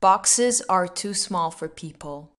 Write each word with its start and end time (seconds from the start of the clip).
Boxes 0.00 0.62
are 0.62 0.88
too 0.88 1.12
small 1.12 1.50
for 1.50 1.68
people. 1.68 2.32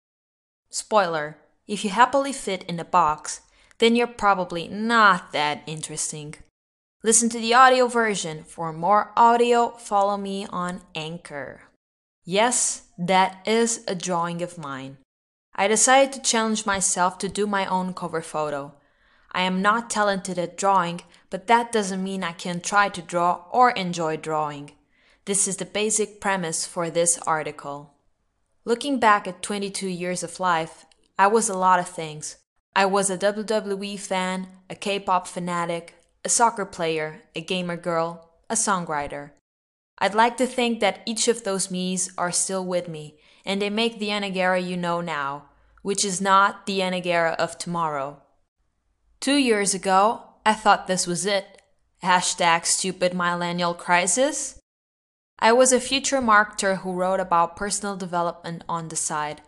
Spoiler 0.69 1.37
if 1.67 1.85
you 1.85 1.91
happily 1.91 2.33
fit 2.33 2.63
in 2.63 2.79
a 2.79 2.83
box, 2.83 3.41
then 3.77 3.95
you're 3.95 4.07
probably 4.07 4.67
not 4.67 5.31
that 5.31 5.61
interesting. 5.65 6.35
Listen 7.03 7.29
to 7.29 7.39
the 7.39 7.53
audio 7.53 7.87
version. 7.87 8.43
For 8.43 8.73
more 8.73 9.11
audio, 9.15 9.69
follow 9.77 10.17
me 10.17 10.47
on 10.49 10.81
Anchor. 10.95 11.61
Yes, 12.25 12.87
that 12.97 13.41
is 13.45 13.83
a 13.87 13.95
drawing 13.95 14.41
of 14.41 14.57
mine. 14.57 14.97
I 15.55 15.67
decided 15.67 16.13
to 16.13 16.21
challenge 16.21 16.65
myself 16.65 17.17
to 17.19 17.29
do 17.29 17.47
my 17.47 17.65
own 17.67 17.93
cover 17.93 18.21
photo. 18.21 18.73
I 19.31 19.43
am 19.43 19.61
not 19.61 19.89
talented 19.89 20.37
at 20.37 20.57
drawing, 20.57 21.01
but 21.29 21.47
that 21.47 21.71
doesn't 21.71 22.03
mean 22.03 22.23
I 22.23 22.33
can't 22.33 22.63
try 22.63 22.89
to 22.89 23.01
draw 23.01 23.45
or 23.51 23.71
enjoy 23.71 24.17
drawing. 24.17 24.71
This 25.25 25.47
is 25.47 25.57
the 25.57 25.65
basic 25.65 26.19
premise 26.19 26.65
for 26.65 26.89
this 26.89 27.19
article. 27.27 27.93
Looking 28.65 28.99
back 28.99 29.27
at 29.27 29.43
22 29.43 29.87
years 29.87 30.23
of 30.23 30.39
life, 30.39 30.85
I 31.17 31.27
was 31.27 31.47
a 31.47 31.57
lot 31.57 31.79
of 31.79 31.87
things. 31.87 32.37
I 32.75 32.85
was 32.85 33.11
a 33.11 33.17
WWE 33.17 33.99
fan, 33.99 34.47
a 34.67 34.73
K 34.75 34.99
pop 34.99 35.27
fanatic, 35.27 35.93
a 36.25 36.29
soccer 36.29 36.65
player, 36.65 37.21
a 37.35 37.41
gamer 37.41 37.77
girl, 37.77 38.31
a 38.49 38.55
songwriter. 38.55 39.31
I'd 39.99 40.15
like 40.15 40.37
to 40.37 40.47
think 40.47 40.79
that 40.79 41.01
each 41.05 41.27
of 41.27 41.43
those 41.43 41.69
me's 41.69 42.11
are 42.17 42.31
still 42.31 42.65
with 42.65 42.87
me, 42.87 43.19
and 43.45 43.61
they 43.61 43.69
make 43.69 43.99
the 43.99 44.09
Ana 44.09 44.31
Guerra 44.31 44.59
you 44.59 44.75
know 44.75 45.01
now, 45.01 45.49
which 45.83 46.03
is 46.03 46.19
not 46.19 46.65
the 46.65 46.81
Ana 46.81 46.99
Guerra 46.99 47.35
of 47.37 47.59
tomorrow. 47.59 48.21
Two 49.19 49.35
years 49.35 49.75
ago, 49.75 50.23
I 50.43 50.53
thought 50.53 50.87
this 50.87 51.05
was 51.05 51.27
it. 51.27 51.61
Hashtag 52.01 52.65
stupid 52.65 53.13
millennial 53.13 53.75
crisis. 53.75 54.60
I 55.43 55.53
was 55.53 55.71
a 55.71 55.79
future 55.79 56.21
marketer 56.21 56.77
who 56.77 56.93
wrote 56.93 57.19
about 57.19 57.55
personal 57.55 57.97
development 57.97 58.63
on 58.69 58.89
the 58.89 58.95
side. 58.95 59.41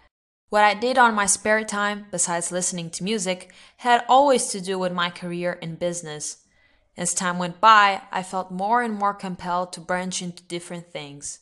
What 0.49 0.63
I 0.63 0.73
did 0.73 0.97
on 0.97 1.13
my 1.13 1.27
spare 1.27 1.63
time, 1.63 2.07
besides 2.09 2.51
listening 2.51 2.89
to 2.91 3.03
music, 3.03 3.53
had 3.77 4.03
always 4.09 4.47
to 4.47 4.59
do 4.59 4.79
with 4.79 4.91
my 4.91 5.11
career 5.11 5.53
in 5.53 5.75
business. 5.75 6.37
As 6.97 7.13
time 7.13 7.37
went 7.37 7.61
by, 7.61 8.01
I 8.11 8.23
felt 8.23 8.49
more 8.49 8.81
and 8.81 8.95
more 8.95 9.13
compelled 9.13 9.71
to 9.73 9.81
branch 9.81 10.23
into 10.23 10.41
different 10.41 10.91
things. 10.91 11.41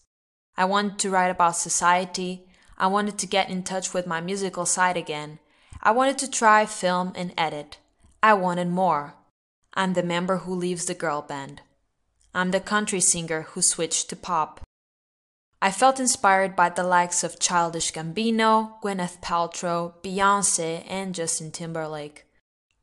I 0.58 0.66
wanted 0.66 1.00
to 1.00 1.10
write 1.10 1.32
about 1.32 1.56
society. 1.56 2.46
I 2.78 2.88
wanted 2.88 3.18
to 3.20 3.28
get 3.28 3.50
in 3.50 3.64
touch 3.64 3.94
with 3.94 4.06
my 4.06 4.20
musical 4.20 4.66
side 4.66 4.98
again. 4.98 5.40
I 5.82 5.92
wanted 5.92 6.18
to 6.20 6.30
try 6.30 6.66
film 6.66 7.14
and 7.16 7.34
edit. 7.38 7.78
I 8.22 8.34
wanted 8.34 8.68
more. 8.68 9.16
I'm 9.74 9.94
the 9.94 10.04
member 10.04 10.40
who 10.40 10.54
leaves 10.54 10.86
the 10.86 10.94
girl 10.94 11.22
band. 11.22 11.62
I'm 12.34 12.52
the 12.52 12.62
country 12.62 13.02
singer 13.02 13.42
who 13.42 13.62
switched 13.62 14.10
to 14.10 14.16
pop. 14.16 14.62
I 15.62 15.70
felt 15.70 16.00
inspired 16.00 16.56
by 16.56 16.70
the 16.70 16.84
likes 16.84 17.24
of 17.24 17.40
Childish 17.40 17.92
Gambino, 17.92 18.82
Gwyneth 18.82 19.22
Paltrow, 19.22 19.94
Beyonce, 20.02 20.86
and 20.88 21.14
Justin 21.14 21.52
Timberlake, 21.52 22.26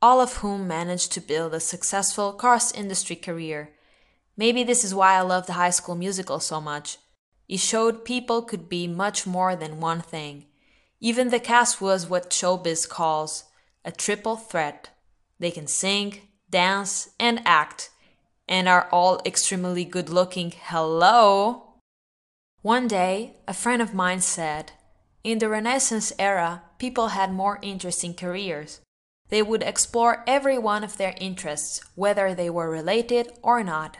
all 0.03 0.21
of 0.21 0.37
whom 0.39 0.69
managed 0.69 1.13
to 1.13 1.21
build 1.21 1.55
a 1.55 1.61
successful 1.61 2.35
cross 2.35 2.73
industry 2.73 3.17
career. 3.17 3.71
Maybe 4.37 4.65
this 4.65 4.85
is 4.85 4.95
why 4.95 5.15
I 5.15 5.23
love 5.23 5.47
the 5.47 5.55
high 5.55 5.71
school 5.71 5.97
musical 5.97 6.41
so 6.41 6.61
much. 6.61 6.99
It 7.49 7.61
showed 7.61 8.05
people 8.05 8.43
could 8.43 8.69
be 8.69 8.87
much 8.87 9.27
more 9.27 9.57
than 9.57 9.81
one 9.81 10.03
thing. 10.03 10.45
Even 11.01 11.31
the 11.31 11.41
cast 11.41 11.81
was 11.81 12.09
what 12.09 12.31
showbiz 12.31 12.87
calls 12.87 13.45
a 13.85 13.91
triple 13.91 14.37
threat. 14.37 14.91
They 15.39 15.51
can 15.51 15.67
sing, 15.67 16.21
dance, 16.51 17.09
and 17.19 17.41
act, 17.47 17.91
and 18.49 18.69
are 18.69 18.89
all 18.91 19.21
extremely 19.27 19.85
good 19.85 20.09
looking. 20.09 20.53
Hello! 20.65 21.75
One 22.63 22.89
day, 22.89 23.37
a 23.47 23.55
friend 23.55 23.81
of 23.83 23.95
mine 23.95 24.21
said, 24.21 24.73
In 25.23 25.39
the 25.39 25.49
Renaissance 25.49 26.13
era, 26.19 26.63
people 26.79 27.09
had 27.09 27.33
more 27.33 27.59
interesting 27.63 28.15
careers. 28.15 28.81
They 29.29 29.43
would 29.43 29.63
explore 29.63 30.25
every 30.27 30.59
one 30.59 30.83
of 30.83 30.97
their 30.97 31.15
interests, 31.21 31.81
whether 31.95 32.35
they 32.35 32.49
were 32.51 32.71
related 32.71 33.31
or 33.43 33.63
not. 33.63 33.99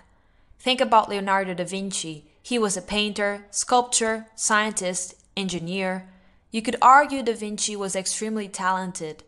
Think 0.59 0.81
about 0.81 1.09
Leonardo 1.09 1.55
da 1.55 1.65
Vinci. 1.65 2.31
He 2.43 2.59
was 2.59 2.77
a 2.77 2.83
painter, 2.83 3.45
sculptor, 3.51 4.27
scientist, 4.35 5.15
engineer. 5.37 6.09
You 6.51 6.63
could 6.63 6.77
argue 6.81 7.23
da 7.23 7.35
Vinci 7.35 7.77
was 7.77 7.95
extremely 7.95 8.49
talented, 8.49 9.23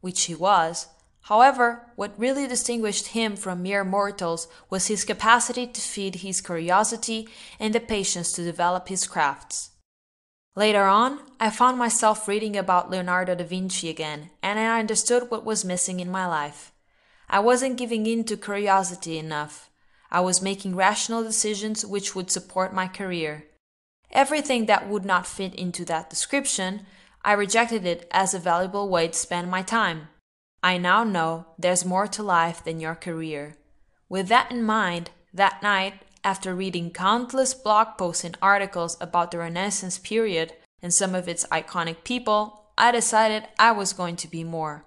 which 0.00 0.24
he 0.24 0.34
was, 0.34 0.88
However, 1.26 1.90
what 1.96 2.16
really 2.16 2.46
distinguished 2.46 3.08
him 3.08 3.34
from 3.34 3.60
mere 3.60 3.82
mortals 3.82 4.46
was 4.70 4.86
his 4.86 5.04
capacity 5.04 5.66
to 5.66 5.80
feed 5.80 6.16
his 6.16 6.40
curiosity 6.40 7.28
and 7.58 7.74
the 7.74 7.80
patience 7.80 8.30
to 8.32 8.44
develop 8.44 8.86
his 8.86 9.08
crafts. 9.08 9.70
Later 10.54 10.84
on, 10.84 11.18
I 11.40 11.50
found 11.50 11.78
myself 11.78 12.28
reading 12.28 12.56
about 12.56 12.90
Leonardo 12.92 13.34
da 13.34 13.42
Vinci 13.42 13.88
again, 13.88 14.30
and 14.40 14.56
I 14.56 14.78
understood 14.78 15.28
what 15.28 15.44
was 15.44 15.64
missing 15.64 15.98
in 15.98 16.12
my 16.12 16.26
life. 16.28 16.72
I 17.28 17.40
wasn't 17.40 17.76
giving 17.76 18.06
in 18.06 18.22
to 18.26 18.36
curiosity 18.36 19.18
enough. 19.18 19.68
I 20.12 20.20
was 20.20 20.40
making 20.40 20.76
rational 20.76 21.24
decisions 21.24 21.84
which 21.84 22.14
would 22.14 22.30
support 22.30 22.72
my 22.72 22.86
career. 22.86 23.46
Everything 24.12 24.66
that 24.66 24.88
would 24.88 25.04
not 25.04 25.26
fit 25.26 25.56
into 25.56 25.84
that 25.86 26.08
description, 26.08 26.86
I 27.24 27.32
rejected 27.32 27.84
it 27.84 28.06
as 28.12 28.32
a 28.32 28.38
valuable 28.38 28.88
way 28.88 29.08
to 29.08 29.14
spend 29.14 29.50
my 29.50 29.62
time. 29.62 30.06
I 30.62 30.78
now 30.78 31.04
know 31.04 31.46
there's 31.58 31.84
more 31.84 32.06
to 32.08 32.22
life 32.22 32.64
than 32.64 32.80
your 32.80 32.94
career. 32.94 33.56
With 34.08 34.28
that 34.28 34.50
in 34.50 34.62
mind, 34.62 35.10
that 35.32 35.62
night, 35.62 36.02
after 36.24 36.54
reading 36.54 36.90
countless 36.90 37.54
blog 37.54 37.98
posts 37.98 38.24
and 38.24 38.36
articles 38.42 38.96
about 39.00 39.30
the 39.30 39.38
Renaissance 39.38 39.98
period 39.98 40.52
and 40.82 40.92
some 40.92 41.14
of 41.14 41.28
its 41.28 41.46
iconic 41.46 42.04
people, 42.04 42.70
I 42.76 42.90
decided 42.90 43.48
I 43.58 43.72
was 43.72 43.92
going 43.92 44.16
to 44.16 44.28
be 44.28 44.44
more. 44.44 44.84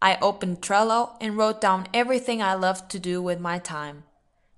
I 0.00 0.18
opened 0.20 0.60
Trello 0.60 1.16
and 1.20 1.36
wrote 1.36 1.60
down 1.60 1.86
everything 1.94 2.42
I 2.42 2.54
loved 2.54 2.90
to 2.90 2.98
do 2.98 3.22
with 3.22 3.38
my 3.38 3.58
time. 3.60 4.02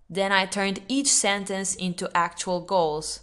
Then 0.09 0.33
I 0.33 0.47
turned 0.47 0.81
each 0.89 1.09
sentence 1.09 1.75
into 1.75 2.11
actual 2.15 2.61
goals, 2.61 3.21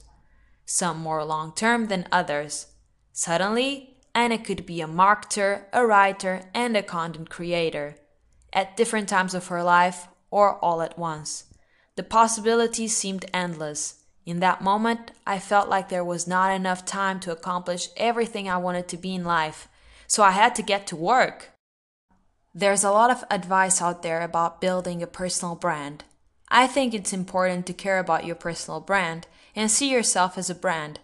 some 0.66 1.00
more 1.00 1.24
long 1.26 1.54
term 1.54 1.88
than 1.88 2.08
others. 2.12 2.68
Suddenly, 3.12 3.91
Ana 4.14 4.38
could 4.38 4.66
be 4.66 4.82
a 4.82 4.88
marketer, 4.88 5.66
a 5.72 5.86
writer, 5.86 6.50
and 6.54 6.76
a 6.76 6.84
content 6.84 7.30
creator 7.30 7.96
at 8.54 8.76
different 8.76 9.08
times 9.08 9.34
of 9.34 9.48
her 9.48 9.64
life 9.64 10.08
or 10.30 10.56
all 10.64 10.82
at 10.82 10.98
once. 10.98 11.46
The 11.96 12.04
possibilities 12.04 12.96
seemed 12.96 13.26
endless. 13.34 14.04
In 14.26 14.40
that 14.40 14.62
moment, 14.62 15.12
I 15.26 15.40
felt 15.40 15.70
like 15.70 15.90
there 15.90 16.06
was 16.06 16.28
not 16.28 16.52
enough 16.52 16.86
time 16.86 17.20
to 17.22 17.32
accomplish 17.32 17.90
everything 17.98 18.50
I 18.50 18.58
wanted 18.58 18.88
to 18.90 18.98
be 18.98 19.16
in 19.16 19.24
life, 19.24 19.68
so 20.08 20.24
I 20.24 20.32
had 20.32 20.56
to 20.56 20.64
get 20.64 20.88
to 20.88 20.96
work. 20.96 21.52
There's 22.54 22.84
a 22.84 22.92
lot 22.92 23.12
of 23.12 23.24
advice 23.32 23.82
out 23.82 24.04
there 24.04 24.22
about 24.22 24.62
building 24.62 25.02
a 25.02 25.08
personal 25.08 25.56
brand. 25.56 26.04
I 26.50 26.68
think 26.68 26.94
it's 26.94 27.14
important 27.14 27.66
to 27.68 27.74
care 27.74 27.98
about 27.98 28.26
your 28.26 28.36
personal 28.36 28.82
brand 28.82 29.26
and 29.56 29.72
see 29.72 29.90
yourself 29.90 30.38
as 30.38 30.50
a 30.50 30.56
brand. 30.56 31.00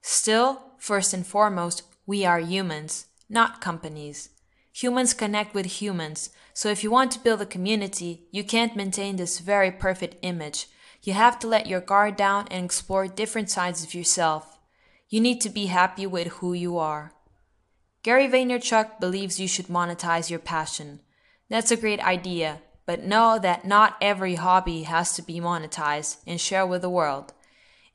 Still, 0.00 0.62
first 0.78 1.12
and 1.12 1.26
foremost, 1.26 1.82
we 2.06 2.24
are 2.24 2.38
humans, 2.38 3.06
not 3.28 3.60
companies. 3.60 4.30
Humans 4.72 5.14
connect 5.14 5.54
with 5.54 5.66
humans, 5.66 6.30
so 6.54 6.68
if 6.68 6.84
you 6.84 6.90
want 6.90 7.10
to 7.12 7.18
build 7.18 7.40
a 7.40 7.46
community, 7.46 8.28
you 8.30 8.44
can't 8.44 8.76
maintain 8.76 9.16
this 9.16 9.40
very 9.40 9.70
perfect 9.72 10.16
image. 10.22 10.68
You 11.02 11.14
have 11.14 11.38
to 11.40 11.48
let 11.48 11.66
your 11.66 11.80
guard 11.80 12.16
down 12.16 12.46
and 12.50 12.64
explore 12.64 13.08
different 13.08 13.50
sides 13.50 13.82
of 13.82 13.94
yourself. 13.94 14.58
You 15.08 15.20
need 15.20 15.40
to 15.40 15.50
be 15.50 15.66
happy 15.66 16.06
with 16.06 16.28
who 16.28 16.52
you 16.52 16.78
are. 16.78 17.12
Gary 18.02 18.28
Vaynerchuk 18.28 19.00
believes 19.00 19.40
you 19.40 19.48
should 19.48 19.66
monetize 19.66 20.30
your 20.30 20.38
passion. 20.38 21.00
That's 21.48 21.70
a 21.70 21.76
great 21.76 22.00
idea, 22.00 22.60
but 22.86 23.02
know 23.02 23.38
that 23.40 23.64
not 23.64 23.96
every 24.00 24.36
hobby 24.36 24.82
has 24.84 25.12
to 25.14 25.22
be 25.22 25.40
monetized 25.40 26.18
and 26.26 26.40
share 26.40 26.66
with 26.66 26.82
the 26.82 26.90
world. 26.90 27.32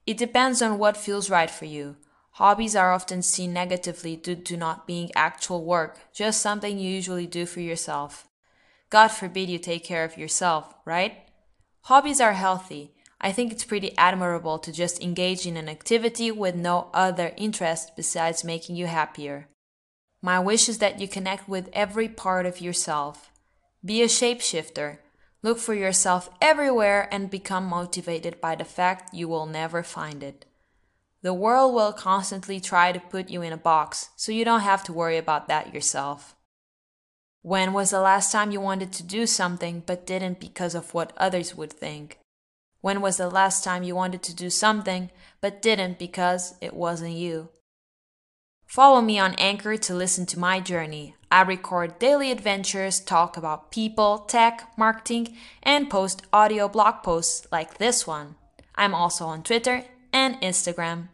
It 0.06 0.18
depends 0.18 0.62
on 0.62 0.78
what 0.78 0.98
feels 0.98 1.30
right 1.30 1.50
for 1.50 1.66
you. 1.66 1.96
Hobbies 2.36 2.76
are 2.76 2.94
often 2.94 3.22
seen 3.22 3.52
negatively 3.52 4.16
due 4.16 4.36
to 4.36 4.58
not 4.58 4.88
being 4.88 5.12
actual 5.16 5.66
work, 5.66 6.00
just 6.14 6.42
something 6.42 6.78
you 6.78 6.90
usually 6.90 7.28
do 7.28 7.46
for 7.46 7.60
yourself. 7.60 8.28
God 8.90 9.10
forbid 9.10 9.50
you 9.50 9.60
take 9.60 9.84
care 9.84 10.06
of 10.06 10.18
yourself, 10.18 10.74
right? 10.86 11.28
Hobbies 11.84 12.22
are 12.22 12.34
healthy. 12.34 12.94
I 13.20 13.32
think 13.32 13.52
it's 13.52 13.66
pretty 13.66 13.96
admirable 13.98 14.60
to 14.60 14.72
just 14.72 15.02
engage 15.02 15.46
in 15.46 15.58
an 15.58 15.70
activity 15.70 16.32
with 16.32 16.56
no 16.56 16.90
other 16.94 17.34
interest 17.38 17.96
besides 17.96 18.44
making 18.44 18.76
you 18.76 18.88
happier. 18.88 19.48
My 20.22 20.40
wish 20.40 20.70
is 20.70 20.78
that 20.78 21.00
you 21.00 21.08
connect 21.08 21.50
with 21.50 21.70
every 21.74 22.08
part 22.08 22.46
of 22.46 22.62
yourself. 22.62 23.30
Be 23.84 24.02
a 24.02 24.08
shapeshifter. 24.08 25.00
Look 25.44 25.58
for 25.58 25.74
yourself 25.74 26.30
everywhere 26.42 27.10
and 27.12 27.30
become 27.30 27.66
motivated 27.66 28.40
by 28.40 28.56
the 28.56 28.66
fact 28.66 29.14
you 29.14 29.28
will 29.28 29.46
never 29.46 29.84
find 29.84 30.24
it. 30.24 30.46
The 31.24 31.34
world 31.34 31.76
will 31.76 31.94
constantly 31.94 32.60
try 32.60 32.92
to 32.92 33.00
put 33.00 33.30
you 33.30 33.44
in 33.44 33.54
a 33.54 33.58
box, 33.58 34.10
so 34.16 34.32
you 34.32 34.44
don't 34.44 34.62
have 34.62 34.84
to 34.86 34.94
worry 34.94 35.18
about 35.18 35.48
that 35.48 35.72
yourself. 35.72 36.36
When 37.44 37.74
was 37.74 37.92
the 37.92 38.02
last 38.02 38.32
time 38.32 38.52
you 38.52 38.60
wanted 38.60 38.92
to 38.94 39.04
do 39.04 39.28
something 39.28 39.84
but 39.86 40.08
didn't 40.08 40.40
because 40.40 40.74
of 40.74 40.96
what 40.96 41.14
others 41.18 41.56
would 41.56 41.74
think? 41.74 42.18
When 42.82 43.02
was 43.02 43.18
the 43.18 43.30
last 43.30 43.64
time 43.64 43.84
you 43.84 43.96
wanted 43.96 44.24
to 44.24 44.36
do 44.36 44.50
something 44.50 45.12
but 45.42 45.62
didn't 45.62 46.00
because 46.00 46.56
it 46.60 46.74
wasn't 46.74 47.14
you? 47.14 47.50
Follow 48.66 49.02
me 49.02 49.20
on 49.20 49.36
Anchor 49.36 49.78
to 49.78 49.94
listen 49.94 50.26
to 50.28 50.40
my 50.40 50.60
journey. 50.60 51.16
I 51.32 51.42
record 51.44 52.00
daily 52.00 52.32
adventures, 52.32 53.00
talk 53.00 53.38
about 53.38 53.70
people, 53.70 54.20
tech, 54.20 54.72
marketing, 54.76 55.36
and 55.62 55.90
post 55.90 56.24
audio 56.34 56.68
blog 56.68 57.04
posts 57.04 57.46
like 57.52 57.78
this 57.78 58.08
one. 58.08 58.36
I'm 58.76 58.96
also 58.96 59.26
on 59.26 59.44
Twitter 59.44 59.86
and 60.14 60.40
Instagram. 60.42 61.10